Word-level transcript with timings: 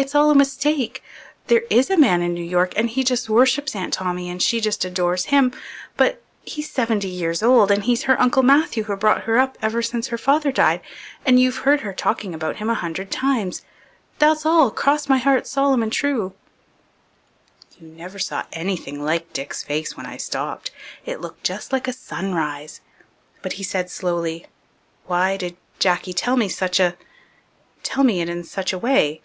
"It's 0.00 0.14
all 0.14 0.30
a 0.30 0.34
mistake. 0.34 1.02
There 1.48 1.64
is 1.68 1.90
a 1.90 1.96
man 1.98 2.22
in 2.22 2.32
New 2.32 2.42
York 2.42 2.72
and 2.74 2.88
he 2.88 3.04
just 3.04 3.28
worships 3.28 3.76
Aunt 3.76 3.92
Tommy 3.92 4.30
and 4.30 4.42
she 4.42 4.58
just 4.58 4.82
adores 4.82 5.26
him. 5.26 5.52
But 5.98 6.22
he's 6.42 6.70
seventy 6.72 7.08
years 7.10 7.42
old 7.42 7.70
and 7.70 7.84
he's 7.84 8.04
her 8.04 8.18
Uncle 8.18 8.42
Matthew 8.42 8.84
who 8.84 8.96
brought 8.96 9.24
her 9.24 9.36
up 9.38 9.58
ever 9.60 9.82
since 9.82 10.08
her 10.08 10.16
father 10.16 10.50
died 10.52 10.80
and 11.26 11.38
you've 11.38 11.58
heard 11.68 11.82
her 11.82 11.92
talking 11.92 12.32
about 12.32 12.56
him 12.56 12.70
a 12.70 12.76
hundred 12.82 13.10
times. 13.10 13.60
That's 14.18 14.46
all, 14.46 14.70
cross 14.70 15.06
my 15.06 15.18
heart 15.18 15.46
solemn 15.46 15.82
and 15.82 15.92
true." 15.92 16.32
You 17.78 17.86
never 17.88 18.18
saw 18.18 18.44
anything 18.54 19.04
like 19.04 19.34
Dick's 19.34 19.62
face 19.62 19.98
when 19.98 20.06
I 20.06 20.16
stopped. 20.16 20.70
It 21.04 21.20
looked 21.20 21.44
just 21.44 21.72
like 21.72 21.86
a 21.86 21.92
sunrise. 21.92 22.80
But 23.42 23.52
he 23.52 23.62
said 23.62 23.90
slowly, 23.90 24.46
"Why 25.04 25.36
did 25.36 25.58
Jacky 25.78 26.14
tell 26.14 26.38
me 26.38 26.48
such 26.48 26.80
a 26.80 26.96
tell 27.82 28.02
me 28.02 28.22
it 28.22 28.30
in 28.30 28.44
such 28.44 28.72
a 28.72 28.78
way?" 28.78 29.20